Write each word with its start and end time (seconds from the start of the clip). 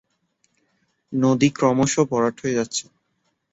এ 1.13 1.23
নদী 1.23 1.49
ক্রমশ 1.51 1.93
ভরাট 2.09 2.35
হয়ে 2.43 2.57
যাচ্ছে। 2.57 2.85